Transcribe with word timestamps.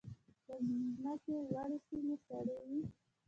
د 0.65 0.69
ځمکې 0.95 1.35
لوړې 1.51 1.77
سیمې 1.87 2.15
سړې 2.25 2.55
وي. 2.67 2.79